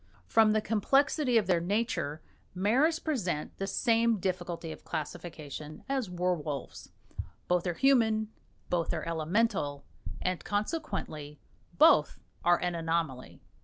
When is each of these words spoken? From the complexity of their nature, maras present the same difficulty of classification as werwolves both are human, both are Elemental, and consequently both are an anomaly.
From 0.25 0.53
the 0.53 0.61
complexity 0.61 1.37
of 1.37 1.45
their 1.45 1.59
nature, 1.61 2.21
maras 2.55 2.97
present 2.97 3.55
the 3.59 3.67
same 3.67 4.17
difficulty 4.17 4.71
of 4.71 4.83
classification 4.83 5.83
as 5.87 6.09
werwolves 6.09 6.89
both 7.47 7.67
are 7.67 7.75
human, 7.75 8.29
both 8.71 8.95
are 8.95 9.03
Elemental, 9.07 9.85
and 10.19 10.43
consequently 10.43 11.39
both 11.77 12.17
are 12.43 12.57
an 12.63 12.73
anomaly. 12.73 13.41